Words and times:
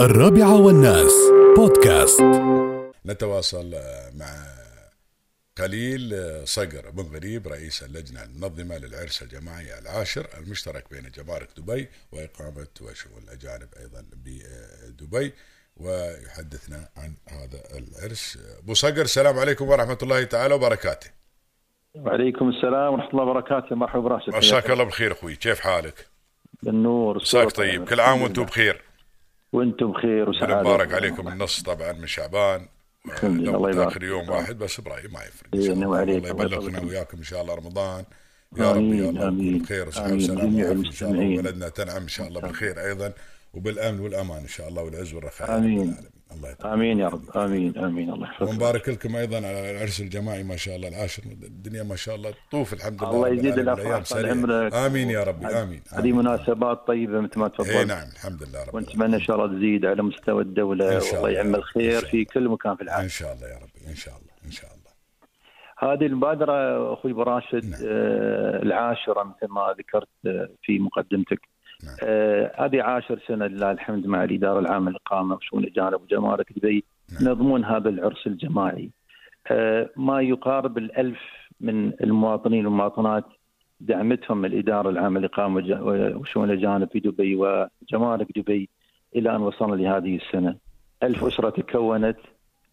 الرابعة 0.00 0.60
والناس 0.60 1.12
بودكاست. 1.56 2.22
نتواصل 3.06 3.74
مع 4.14 4.26
خليل 5.58 6.14
صقر 6.44 6.90
بن 6.90 7.16
غريب 7.16 7.48
رئيس 7.48 7.82
اللجنة 7.82 8.22
المنظمة 8.22 8.78
للعرس 8.78 9.22
الجماعي 9.22 9.78
العاشر 9.78 10.26
المشترك 10.38 10.84
بين 10.90 11.10
جمارك 11.10 11.48
دبي 11.56 11.88
وإقامة 12.12 12.66
وشؤون 12.80 13.22
الأجانب 13.22 13.68
أيضا 13.80 14.04
بدبي 14.12 15.32
ويحدثنا 15.76 16.88
عن 16.96 17.14
هذا 17.28 17.62
العرس. 17.78 18.38
أبو 18.62 18.74
صقر 18.74 19.02
السلام 19.02 19.38
عليكم 19.38 19.68
ورحمة 19.68 19.98
الله 20.02 20.24
تعالى 20.24 20.54
وبركاته. 20.54 21.10
وعليكم 21.94 22.48
السلام 22.48 22.92
ورحمة 22.92 23.10
الله 23.10 23.22
وبركاته. 23.22 23.76
مرحبا 23.76 24.00
براشد 24.00 24.34
مساك 24.34 24.70
الله 24.70 24.84
بخير 24.84 25.12
أخوي. 25.12 25.36
كيف 25.36 25.60
حالك؟ 25.60 26.06
بالنور. 26.62 27.16
مساك 27.16 27.50
طيب. 27.50 27.88
كل 27.88 28.00
عام 28.00 28.22
وأنتم 28.22 28.44
بخير. 28.44 28.82
وأنتم 29.54 29.92
بخير 29.92 30.30
وسعادة 30.30 30.60
مبارك 30.60 30.94
عليكم 30.94 31.28
النص 31.28 31.62
طبعا 31.62 31.92
من 31.92 32.06
شعبان 32.06 32.66
لو 33.22 33.56
الله 33.56 33.70
يبارك 33.70 33.74
تأخر 33.74 34.04
يوم 34.04 34.30
واحد 34.30 34.58
بس 34.58 34.80
برايي 34.80 35.08
ما 35.08 35.20
يفرق 35.20 35.48
إيه، 35.54 35.72
الله. 35.72 36.02
الله 36.02 36.28
يبلغنا. 36.28 36.80
وياكم 36.80 37.18
إن 37.18 37.24
شاء 37.24 37.42
الله 37.42 37.54
رمضان 37.54 38.04
يا 38.58 38.72
رب 38.72 38.82
يا 38.82 39.10
الله. 39.10 39.26
يكون 39.26 39.58
بخير 39.58 39.88
وصحه. 39.88 40.12
وسلامة 40.12 40.70
إن 40.70 40.92
شاء 40.92 41.10
الله. 41.10 41.38
وبلدنا 41.38 41.68
تنعم 41.68 42.02
إن 42.02 42.08
شاء 42.08 42.28
الله 42.28 42.40
بالخير 42.40 42.80
أيضا 42.80 43.12
وبالأمن 43.54 44.00
والأمان 44.00 44.38
إن 44.38 44.48
شاء 44.48 44.68
الله 44.68 44.82
والعز 44.82 45.14
والرخاء 45.14 45.50
رب. 45.50 45.56
العالمين. 45.56 45.96
الله 46.36 46.50
يطول 46.50 46.70
آمين 46.70 46.98
يا 46.98 47.08
رب 47.08 47.36
آمين 47.36 47.78
آمين 47.78 48.10
الله 48.10 48.26
يحفظك 48.26 48.50
ونبارك 48.50 48.88
لكم 48.88 49.16
أيضا 49.16 49.36
على 49.36 49.70
العرس 49.70 50.00
الجماعي 50.00 50.42
ما 50.42 50.56
شاء 50.56 50.76
الله 50.76 50.88
العاشر 50.88 51.22
الدنيا 51.22 51.82
ما 51.82 51.96
شاء 51.96 52.14
الله 52.14 52.34
تطوف 52.48 52.72
الحمد 52.72 53.02
لله 53.02 53.10
الله 53.10 53.28
رب 53.28 53.34
يزيد. 53.34 53.58
الافراح 53.58 54.02
طال. 54.10 54.26
عمرك 54.26 54.74
آمين 54.74 55.10
يا 55.10 55.22
ربي 55.24 55.46
آمين 55.46 55.82
هذه. 55.92 56.12
مناسبات 56.12 56.86
طيبة 56.86 57.20
مثل 57.20 57.38
ما 57.38 57.44
اي 57.46 57.50
تفضلت 57.50 57.86
نعم 57.86 58.08
الحمد 58.12 58.42
لله 58.42 58.64
رب. 58.64 58.74
ونتمنى 58.74 59.14
إن 59.16 59.20
شاء 59.20 59.36
الله 59.36 59.56
تزيد 59.58 59.86
على 59.86 60.02
مستوى 60.02 60.42
الدولة 60.42 60.96
إن 60.96 61.00
شاء 61.00 61.14
والله 61.14 61.28
الله. 61.28 61.30
يعم 61.38 61.46
إن 61.48 61.54
الخير 61.54 62.00
شاء 62.00 62.10
في 62.10 62.24
كل 62.24 62.48
مكان 62.48 62.76
في 62.76 62.82
العالم 62.82 63.02
إن 63.02 63.08
شاء 63.08 63.32
الله 63.34 63.48
يا 63.48 63.56
ربي 63.56 63.90
إن 63.90 63.96
شاء 63.96 64.14
الله 64.14 64.32
إن 64.46 64.50
شاء 64.50 64.70
الله 64.70 64.84
هذه 65.78 66.06
المبادرة 66.06 66.92
أخوي 66.92 67.12
براشد 67.12 67.64
نعم. 67.70 67.80
آه 67.86 68.62
العاشرة 68.62 69.22
مثل 69.22 69.52
ما 69.52 69.74
ذكرت 69.78 70.08
آه 70.26 70.48
في 70.62 70.78
مقدمتك 70.78 71.40
نعم. 71.84 71.94
آه 72.02 72.52
هذه 72.66 72.82
عاشر 72.82 73.18
سنة 73.28 73.46
لله 73.46 73.70
الحمد 73.70 74.06
مع 74.06 74.24
الإدارة 74.24 74.58
العامة 74.58 74.90
للإقامة 74.90 75.34
وشؤون 75.34 75.64
الاجانب 75.64 76.02
وجمارك 76.02 76.52
دبي 76.58 76.84
نعم. 77.20 77.28
ينظمون 77.28 77.64
هذا 77.64 77.88
العرس 77.88 78.26
الجماعي 78.26 78.90
آه 79.50 79.90
ما 79.96 80.20
يقارب 80.20 80.78
الألف 80.78 81.20
من 81.60 81.92
المواطنين 82.04 82.66
والمواطنات 82.66 83.24
دعمتهم 83.80 84.44
الإدارة 84.44 84.90
العامة 84.90 85.20
للإقامة 85.20 85.56
وج- 85.56 86.14
وشؤون 86.16 86.50
الاجانب 86.50 86.88
في 86.92 87.00
دبي 87.00 87.36
وجمارك 87.36 88.38
دبي 88.38 88.68
إلى 89.16 89.36
أن 89.36 89.40
وصلنا 89.40 89.74
لهذه 89.74 90.16
السنة. 90.16 90.56
ألف 91.02 91.24
أسرة 91.24 91.50
تكونت 91.50 92.16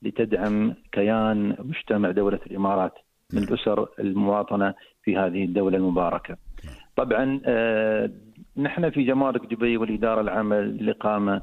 لتدعم 0.02 0.74
كيان 0.92 1.56
مجتمع 1.60 2.12
دولة 2.12 2.40
الإمارات 2.46 2.94
من 3.34 3.44
الاسر 3.44 3.88
المواطنة 4.00 4.74
في 5.04 5.18
هذه 5.18 5.46
الدولة 5.46 5.78
المباركة. 5.78 6.38
طبعا 6.96 7.42
آه، 7.46 8.10
نحن 8.58 8.90
في 8.90 9.04
جمارك 9.04 9.54
دبي 9.54 9.78
والإدارة 9.78 10.22
العامة 10.22 10.56
للإقامة 10.60 11.42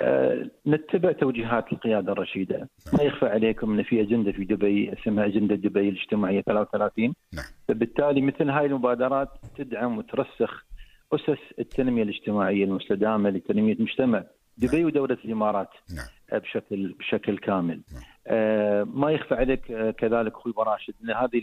آه، 0.00 0.50
نتبع 0.66 1.12
توجيهات 1.12 1.72
القيادة 1.72 2.12
الرشيدة، 2.12 2.68
ما 2.92 3.02
يخفى 3.02 3.26
عليكم 3.26 3.72
إن 3.72 3.82
في 3.82 4.00
أجندة 4.00 4.32
في 4.32 4.44
دبي 4.44 4.92
اسمها 4.92 5.26
أجندة 5.26 5.54
دبي 5.54 5.88
الاجتماعية 5.88 6.40
33 6.40 7.14
نعم. 7.32 7.44
فبالتالي 7.68 8.20
مثل 8.20 8.50
هاي 8.50 8.66
المبادرات 8.66 9.28
تدعم 9.56 9.98
وترسخ 9.98 10.64
أسس 11.12 11.38
التنمية 11.58 12.02
الاجتماعية 12.02 12.64
المستدامة 12.64 13.30
لتنمية 13.30 13.76
مجتمع 13.78 14.24
دبي 14.58 14.84
ودولة 14.84 15.18
الإمارات 15.24 15.70
نعم 15.96 16.40
بشكل 16.40 16.94
بشكل 16.98 17.38
كامل. 17.38 17.80
نعم. 17.92 18.02
آه 18.26 18.84
ما 18.84 19.10
يخفى 19.10 19.34
عليك 19.34 19.70
آه 19.70 19.90
كذلك 19.90 20.32
أخوي 20.32 20.52
براشد 20.52 20.94
إن 21.04 21.10
هذه 21.10 21.42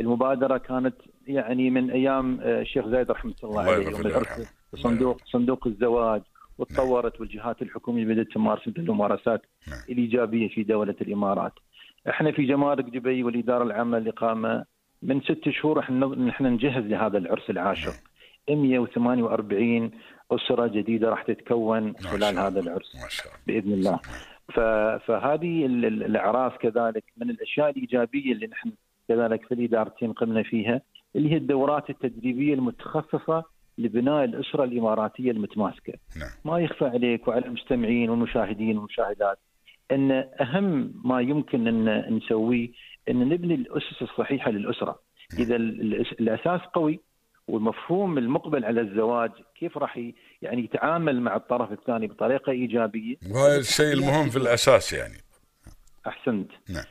المبادرة 0.00 0.58
كانت 0.58 0.94
يعني 1.28 1.70
من 1.70 1.90
أيام 1.90 2.40
آه 2.40 2.60
الشيخ 2.60 2.86
زايد 2.88 3.10
رحمة 3.10 3.34
الله, 3.44 3.60
الله 3.60 3.72
عليه 3.72 3.88
العرس 3.88 4.16
ويرحمه. 4.16 4.44
صندوق 4.76 5.20
صندوق 5.24 5.66
الزواج 5.66 6.22
وتطورت 6.58 7.20
والجهات 7.20 7.62
الحكومية 7.62 8.04
بدأت 8.04 8.26
تمارس 8.34 8.68
الممارسات 8.68 9.42
نعم. 9.68 9.78
الإيجابية 9.90 10.48
في 10.48 10.62
دولة 10.62 10.94
الإمارات. 11.00 11.52
إحنا 12.08 12.32
في 12.32 12.42
جمارك 12.46 12.84
دبي 12.84 13.22
والإدارة 13.24 13.62
العامة 13.64 13.98
للإقامة 13.98 14.64
من 15.02 15.20
ست 15.20 15.48
شهور 15.48 15.80
إحنا 15.80 16.06
نحن 16.06 16.46
نجهز 16.46 16.84
لهذا 16.84 17.18
العرس 17.18 17.50
العاشر. 17.50 17.92
148 18.50 19.90
أسرة 20.30 20.66
جديدة 20.66 21.10
راح 21.10 21.22
تتكون 21.22 21.96
خلال 21.96 22.38
هذا. 22.38 22.60
العرس. 22.60 22.96
ما 22.96 23.08
شاء 23.08 23.26
الله 23.26 23.38
بإذن 23.46 23.72
الله. 23.72 23.96
ف- 24.54 25.04
فهذه 25.06 25.66
ال- 25.66 25.84
ال- 25.84 26.02
الاعراس 26.04 26.52
كذلك 26.60 27.04
من 27.16 27.30
الأشياء 27.30 27.70
الإيجابية 27.70 28.32
اللي 28.32 28.46
نحن 28.46 28.70
كذلك 29.08 29.44
في 29.46 29.54
الإدارتين 29.54 30.12
قمنا 30.12 30.42
فيها 30.42 30.80
اللي 31.16 31.32
هي 31.32 31.36
الدورات 31.36 31.90
التدريبية 31.90 32.54
المتخصصة 32.54 33.44
لبناء 33.78 34.24
الأسرة 34.24 34.64
الإماراتية 34.64 35.30
المتماسكة. 35.30 35.92
نعم 36.16 36.30
ما 36.44 36.58
يخفى 36.58 36.84
عليك 36.84 37.28
وعلى 37.28 37.46
المستمعين 37.46 38.10
والمشاهدين 38.10 38.76
والمشاهدات 38.78 39.38
أن 39.90 40.10
أهم 40.40 40.92
ما 41.04 41.20
يمكن 41.20 41.68
أن 41.68 42.14
نسويه 42.16 42.68
أن 43.08 43.28
نبني 43.28 43.54
الأسس 43.54 44.02
الصحيحة 44.02 44.50
للأسرة. 44.50 44.98
إذا 45.38 45.56
ال- 45.56 46.04
الأس- 46.06 46.12
الأساس 46.20 46.60
قوي 46.60 47.00
والمفهوم 47.48 48.18
المقبل 48.18 48.64
على 48.64 48.80
الزواج 48.80 49.30
كيف 49.58 49.78
راح 49.78 50.00
يعني 50.42 50.64
يتعامل 50.64 51.20
مع 51.20 51.36
الطرف 51.36 51.72
الثاني 51.72 52.06
بطريقة 52.06 52.52
إيجابية 52.52 53.16
وهذا 53.34 53.58
الشيء 53.58 53.92
المهم 53.92 54.28
في 54.30 54.36
الأساس 54.36 54.92
يعني 54.92 55.14
أحسنت 56.06 56.50
نعم. 56.70 56.84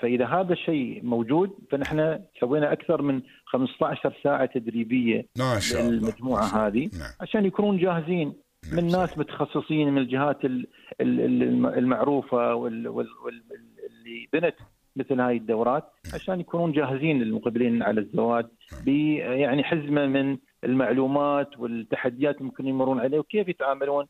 فإذا 0.00 0.26
هذا 0.26 0.52
الشيء 0.52 1.00
موجود 1.04 1.50
فنحن 1.70 2.18
سوينا 2.40 2.72
أكثر 2.72 3.02
من 3.02 3.20
15 3.46 4.12
ساعة 4.24 4.46
تدريبية 4.46 5.26
ما 5.38 5.58
شاء 5.60 5.80
الله. 5.80 5.90
للمجموعة 5.92 6.44
هذه 6.66 6.84
نعم. 6.98 7.10
عشان 7.20 7.44
يكونون 7.44 7.78
جاهزين 7.78 8.32
نعم، 8.72 8.84
من 8.84 8.86
ناس 8.92 9.18
متخصصين 9.18 9.92
من 9.92 9.98
الجهات 9.98 10.44
ال- 10.44 10.66
ال- 11.00 11.20
ال- 11.20 11.66
المعروفة 11.78 12.54
وال... 12.54 12.88
وال... 12.88 13.06
وال... 13.24 13.42
اللي 13.86 14.28
بنت 14.32 14.54
مثل 14.96 15.20
هاي 15.20 15.36
الدورات 15.36 15.84
عشان 16.14 16.40
يكونون 16.40 16.72
جاهزين 16.72 17.22
للمقبلين 17.22 17.82
على 17.82 18.00
الزواج 18.00 18.46
ب 18.84 18.88
يعني 18.88 19.64
حزمة 19.64 20.06
من 20.06 20.36
المعلومات 20.64 21.58
والتحديات 21.58 22.42
ممكن 22.42 22.66
يمرون 22.66 23.00
عليه 23.00 23.18
وكيف 23.18 23.48
يتعاملون 23.48 24.06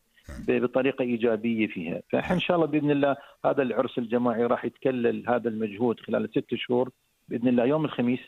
بطريقة 0.48 1.02
إيجابية 1.02 1.66
فيها، 1.66 2.00
فإحنا 2.12 2.34
إن 2.34 2.40
شاء 2.40 2.56
الله 2.56 2.66
بإذن 2.66 2.90
الله 2.90 3.16
هذا 3.44 3.62
العرس 3.62 3.98
الجماعي 3.98 4.46
راح 4.46 4.64
يتكلل 4.64 5.28
هذا 5.28 5.48
المجهود 5.48 6.00
خلال 6.00 6.30
ست 6.30 6.54
شهور. 6.54 6.90
بإذن 7.28 7.48
الله 7.48 7.64
يوم 7.64 7.84
الخميس 7.84 8.20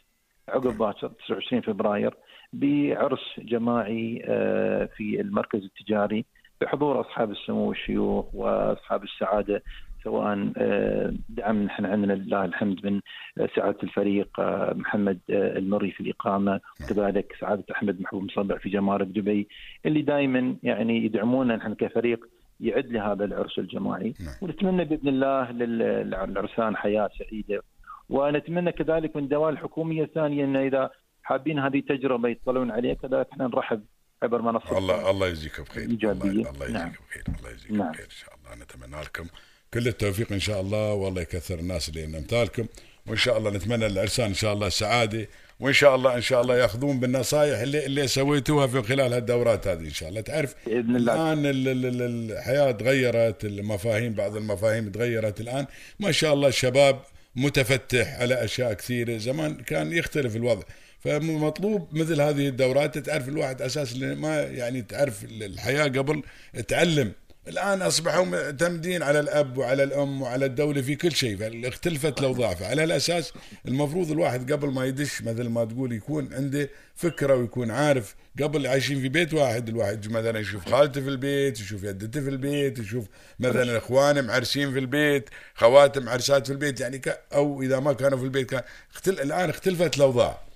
عقب 0.48 0.78
باكر 0.78 1.08
29 1.08 1.62
فبراير 1.62 2.14
بعرس 2.52 3.20
جماعي 3.38 4.22
آه، 4.24 4.88
في 4.96 5.20
المركز 5.20 5.64
التجاري. 5.64 6.24
بحضور 6.60 7.00
أصحاب 7.00 7.30
السمو 7.30 7.68
والشيوخ 7.68 8.34
وأصحاب 8.34 9.02
السعادة 9.04 9.62
سواء 10.04 10.52
آه، 10.56 11.12
دعم 11.28 11.62
نحن 11.62 11.86
عندنا 11.86 12.12
لله 12.12 12.44
الحمد 12.44 12.86
من 12.86 13.00
آه، 13.38 13.48
سعادة 13.56 13.78
الفريق 13.82 14.40
آه، 14.40 14.72
محمد 14.74 15.18
المري 15.30 15.90
في 15.90 16.00
الإقامة 16.00 16.60
وكذلك 16.84 17.36
سعادة 17.40 17.64
أحمد 17.72 18.00
محبوب 18.00 18.22
مصبع 18.24 18.58
في 18.58 18.68
جمارك 18.70 19.06
دبي 19.06 19.48
اللي 19.86 20.02
دائما 20.02 20.56
يعني 20.62 21.04
يدعمونا 21.04 21.56
نحن 21.56 21.74
كفريق 21.74 22.24
يعد 22.60 22.86
لهذا 22.86 23.24
العرس 23.24 23.58
الجماعي 23.58 24.14
نعم. 24.20 24.34
ونتمنى 24.42 24.84
بإذن 24.84 25.08
الله 25.08 25.50
لل- 25.52 26.10
للعرسان 26.10 26.76
حياة 26.76 27.10
سعيدة 27.18 27.62
ونتمنى 28.10 28.72
كذلك 28.72 29.16
من 29.16 29.22
الدوائر 29.22 29.52
الحكومية 29.52 30.02
الثانية 30.04 30.44
إن 30.44 30.56
إذا 30.56 30.90
حابين 31.22 31.58
هذه 31.58 31.80
تجربه 31.80 32.28
يطلعون 32.28 32.70
عليها 32.70 32.94
كذلك 32.94 33.26
إحنا 33.32 33.46
نرحب 33.46 33.82
عبر 34.22 34.42
منصه 34.42 34.78
الله 34.78 35.10
الله 35.10 35.28
يجزيك 35.28 35.60
بخير 35.60 35.82
الله, 35.82 35.92
إيجابية. 35.92 36.30
الله 36.30 36.64
يجزيك 36.66 36.70
نعم. 36.70 36.92
بخير 37.10 37.24
الله 37.38 37.50
يجزيك 37.50 37.70
نعم. 37.70 37.92
بخير 37.92 38.04
إن 38.04 38.10
شاء 38.10 38.34
الله. 38.34 38.64
نتمنى 38.64 39.02
لكم 39.02 39.26
كل 39.74 39.88
التوفيق 39.88 40.32
إن 40.32 40.40
شاء 40.40 40.60
الله 40.60 40.92
والله 40.92 41.22
يكثر 41.22 41.58
الناس 41.58 41.88
اللي 41.88 42.06
من 42.06 42.14
امثالكم 42.14 42.66
وإن 43.06 43.16
شاء 43.16 43.38
الله 43.38 43.50
نتمنى 43.50 43.88
للعرسان 43.88 44.26
إن 44.26 44.34
شاء 44.34 44.52
الله 44.52 44.66
السعادة. 44.66 45.28
وإن 45.60 45.72
شاء 45.72 45.94
الله 45.94 46.14
إن 46.16 46.20
شاء 46.20 46.40
الله 46.42 46.56
يأخذون 46.58 47.00
بالنصائح 47.00 47.58
اللي 47.60 47.86
اللي 47.86 48.06
سويتوها 48.08 48.66
في 48.66 48.82
خلال 48.82 49.12
هالدورات 49.12 49.68
هذه 49.68 49.80
إن 49.80 49.90
شاء 49.90 50.08
الله. 50.08 50.20
تعرف 50.20 50.54
بإذن 50.66 50.96
الله. 50.96 51.12
الآن 51.14 51.46
ال- 51.46 51.68
ال- 51.68 51.86
ال- 51.86 52.32
الحياة 52.32 52.70
تغيرت 52.70 53.44
المفاهيم 53.44 54.12
بعض 54.14 54.36
المفاهيم 54.36 54.90
تغيرت 54.90 55.40
الآن. 55.40 55.66
ما 56.00 56.12
شاء 56.12 56.34
الله 56.34 56.48
الشباب 56.48 57.00
متفتح 57.36 58.20
على 58.20 58.44
أشياء 58.44 58.72
كثيرة. 58.72 59.16
زمان 59.18 59.54
كان 59.54 59.92
يختلف 59.92 60.36
الوضع. 60.36 60.62
فمطلوب 61.00 61.88
مثل 61.92 62.20
هذه 62.20 62.48
الدورات 62.48 62.98
تعرف 62.98 63.28
الواحد 63.28 63.62
أساس 63.62 63.96
ما 63.96 64.42
يعني 64.42 64.82
تعرف 64.82 65.24
الحياة 65.24 65.84
قبل 65.84 66.22
تعلم. 66.68 67.12
الآن 67.48 67.82
أصبحوا 67.82 68.24
معتمدين 68.24 69.02
على 69.02 69.20
الأب 69.20 69.58
وعلى 69.58 69.82
الأم 69.82 70.22
وعلى 70.22 70.46
الدولة 70.46 70.82
في 70.82 70.96
كل 70.96 71.12
شيء 71.12 71.36
فاختلفت 71.36 72.20
الأوضاع 72.20 72.54
فعلى 72.54 72.84
الأساس 72.84 73.32
المفروض 73.68 74.10
الواحد 74.10 74.52
قبل 74.52 74.68
ما 74.68 74.84
يدش 74.84 75.22
مثل 75.22 75.48
ما 75.48 75.64
تقول 75.64 75.92
يكون 75.92 76.34
عنده 76.34 76.70
فكرة 76.94 77.34
ويكون 77.34 77.70
عارف 77.70 78.14
قبل 78.42 78.66
عايشين 78.66 79.00
في 79.00 79.08
بيت 79.08 79.34
واحد 79.34 79.68
الواحد 79.68 80.10
مثلا 80.10 80.38
يشوف 80.38 80.68
خالته 80.68 81.00
في 81.00 81.08
البيت 81.08 81.60
يشوف 81.60 81.82
يدته 81.82 82.20
في 82.20 82.28
البيت 82.28 82.78
يشوف 82.78 83.04
مثلا 83.40 83.78
إخوانه 83.78 84.20
معرسين 84.20 84.72
في 84.72 84.78
البيت 84.78 85.30
خواته 85.54 86.00
معرسات 86.00 86.46
في 86.46 86.52
البيت 86.52 86.80
يعني 86.80 87.00
أو 87.34 87.62
إذا 87.62 87.80
ما 87.80 87.92
كانوا 87.92 88.18
في 88.18 88.24
البيت 88.24 88.50
كان 88.50 88.62
اختل 88.94 89.20
الآن 89.20 89.50
اختلفت 89.50 89.96
الأوضاع. 89.96 90.47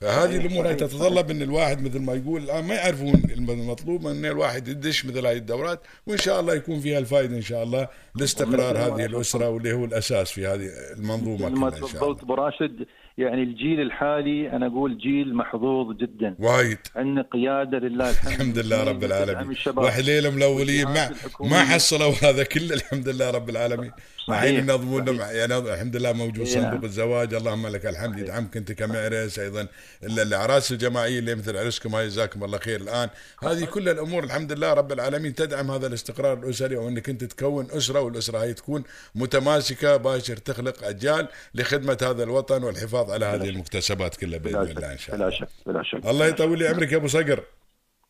فهذه 0.00 0.36
الأمور 0.36 0.68
هي 0.68 0.74
تتطلب 0.74 1.30
إن 1.30 1.42
الواحد 1.42 1.82
مثل 1.82 1.98
ما 1.98 2.14
يقول 2.14 2.42
الان 2.42 2.64
ما 2.64 2.74
يعرفون 2.74 3.22
المطلوب 3.38 4.06
إن 4.06 4.24
الواحد 4.24 4.68
يدش 4.68 5.06
مثل 5.06 5.26
هذه 5.26 5.36
الدورات 5.36 5.80
وإن 6.06 6.18
شاء 6.18 6.40
الله 6.40 6.54
يكون 6.54 6.80
فيها 6.80 6.98
الفائدة 6.98 7.36
إن 7.36 7.42
شاء 7.42 7.62
الله 7.62 7.88
لاستقرار 8.16 8.78
هذه 8.78 9.04
الأسرة 9.06 9.48
واللي 9.48 9.72
هو 9.72 9.84
الأساس 9.84 10.30
في 10.30 10.46
هذه 10.46 10.68
المنظومة 10.98 11.48
ما 11.48 11.48
كلها 11.48 11.68
إن 11.68 11.72
شاء 11.72 11.78
الله. 11.78 11.88
تفضلت 11.88 12.22
ابو 12.22 12.34
راشد 12.34 12.86
يعني 13.18 13.42
الجيل 13.42 13.80
الحالي 13.80 14.50
أنا 14.50 14.66
أقول 14.66 14.98
جيل 14.98 15.34
محظوظ 15.34 15.96
جدا. 15.96 16.34
وايد. 16.38 16.78
عندنا 16.96 17.22
قيادة 17.22 17.78
لله 17.78 18.10
الحمد, 18.10 18.32
الحمد 18.32 18.58
لله 18.58 18.84
رب 18.84 19.04
العالمين. 19.04 19.50
الشباب. 19.50 19.84
وحليله 19.84 20.30
ملولين 20.30 20.84
ما. 20.84 21.10
ما 21.40 21.64
حصلوا 21.64 22.12
هذا 22.22 22.44
كله 22.44 22.74
الحمد 22.74 23.08
لله 23.08 23.30
رب 23.30 23.48
العالمين. 23.48 23.92
الحين 24.34 24.54
ينظمون. 24.54 25.16
مع- 25.16 25.30
يعني 25.30 25.56
الحمد 25.58 25.96
لله 25.96 26.12
موجود 26.12 26.46
صندوق. 26.46 26.84
الزواج. 26.84 27.34
اللهم 27.34 27.66
لك 27.66 27.86
الحمد. 27.86 28.18
يدعمك 28.18 28.56
أنت 28.56 28.72
كمعرس 28.72 29.38
أيضا. 29.38 29.66
ال- 30.02 30.20
الاعراس 30.20 30.72
الجماعية 30.72 31.18
اللي 31.18 31.34
مثل 31.34 31.56
عرسكم 31.56 31.94
هاي 31.94 32.08
جزاكم 32.08 32.44
الله 32.44 32.58
خير 32.58 32.80
الآن. 32.80 33.08
هذه 33.42 33.64
كل 33.64 33.88
الأمور 33.88 34.24
الحمد 34.24 34.52
لله 34.52 34.72
رب 34.72 34.92
العالمين 34.92 35.34
تدعم 35.34 35.70
هذا 35.70 35.86
الاستقرار 35.86 36.38
الأسري 36.38 36.76
وانك 36.76 37.08
أنت 37.08 37.24
تكون 37.24 37.68
أسرة 37.70 38.00
والأسرة 38.00 38.42
هاي 38.42 38.54
تكون 38.54 38.84
متماسكة 39.14 39.96
باشر 39.96 40.36
تخلق 40.36 40.84
أجيال 40.84 41.28
لخدمة 41.54 41.98
هذا 42.02 42.22
الوطن 42.22 42.62
والحفاظ 42.62 43.10
على 43.10 43.24
هذه 43.24 43.48
المكتسبات 43.48 44.16
كلها 44.16 44.38
بإذن 44.38 44.64
بلا 44.64 44.70
الله 44.72 44.92
إن 44.92 44.98
شاء 44.98 45.16
بلا 45.16 45.26
الله. 45.26 45.38
شك. 45.38 45.48
بلا 45.66 45.82
شك. 45.82 46.06
الله 46.06 46.26
يطول 46.26 46.58
لي 46.58 46.68
عمرك 46.68 46.92
يا 46.92 46.96
أبو 46.96 47.06
صقر. 47.08 47.42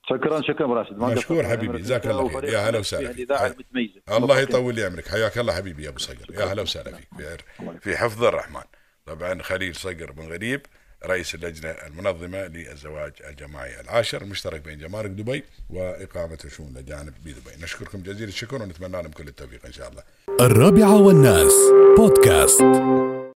شكرا 0.08 0.42
شكرا 0.42 0.64
ابو 0.64 0.74
راشد. 0.74 0.98
ما 0.98 1.06
مشكور. 1.14 1.44
حبيبي، 1.46 1.78
جزاك 1.78 2.06
الله 2.06 2.28
خير. 2.28 2.44
يا 2.44 2.58
هلا 2.58 2.78
وسهلا 2.78 3.12
في 3.12 3.64
فيك. 3.72 4.02
الله 4.12 4.38
يطول 4.40 4.74
لي 4.74 4.84
عمرك 4.84 5.08
حياك 5.08 5.38
الله 5.38 5.52
حبيبي 5.54 5.84
يا 5.84 5.88
أبو 5.88 5.98
صقر. 5.98 6.26
يا 6.30 6.44
هلا 6.44 6.62
وسهلا 6.62 6.96
فيك. 6.96 7.44
في- 7.80 7.96
حفظ 7.96 8.24
الرحمن. 8.24 8.62
طبعا 9.06 9.42
خليل 9.42 9.74
صقر 9.74 10.12
بن 10.12 10.22
غريب 10.32 10.60
رئيس 11.06 11.34
اللجنة 11.34 11.70
المنظمة 11.70 12.46
للزواج 12.46 13.12
الجماعي 13.28 13.80
العاشر 13.80 14.22
المشترك 14.22 14.60
بين 14.60 14.78
جمارك 14.78 15.10
دبي 15.10 15.44
وإقامة 15.70 16.38
شؤون 16.48 16.68
الاجانب 16.68 17.14
بدبي. 17.24 17.62
نشكركم 17.62 18.02
جزيل 18.02 18.28
الشكر 18.28 18.62
ونتمنى 18.62 18.96
لكم 19.02 19.10
كل 19.10 19.28
التوفيق 19.28 19.66
إن 19.66 19.72
شاء 19.72 19.88
الله. 19.88 20.02
الرابعة 20.40 21.02
والناس 21.02 21.54
بودكاست. 21.96 22.62